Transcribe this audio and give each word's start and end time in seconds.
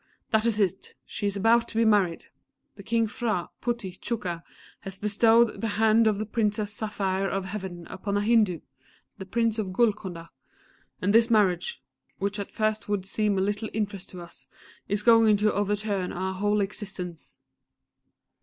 that 0.31 0.47
is 0.47 0.59
it!_ 0.59 0.93
She 1.05 1.27
is 1.27 1.37
about 1.37 1.67
to 1.67 1.75
be 1.77 1.85
married. 1.85 2.25
The 2.75 2.81
King 2.81 3.05
Phra, 3.05 3.49
Puttie, 3.61 3.99
Chucka 4.01 4.41
has 4.79 4.97
bestowed 4.97 5.61
the 5.61 5.67
hand 5.77 6.07
of 6.07 6.17
the 6.17 6.25
Princess 6.25 6.73
Saphire 6.73 7.29
of 7.29 7.45
Heaven 7.45 7.85
upon 7.87 8.17
a 8.17 8.21
Hindu, 8.21 8.61
the 9.19 9.27
Prince 9.27 9.59
of 9.59 9.71
Golconda: 9.71 10.31
and 11.03 11.13
this 11.13 11.29
marriage, 11.29 11.83
which 12.17 12.39
at 12.39 12.49
first 12.49 12.89
would 12.89 13.05
seem 13.05 13.37
of 13.37 13.43
little 13.43 13.69
interest 13.75 14.09
to 14.09 14.21
us, 14.21 14.47
is 14.89 15.03
going 15.03 15.37
to 15.37 15.53
overturn 15.53 16.11
our 16.11 16.33
whole 16.33 16.61
existence. 16.61 17.37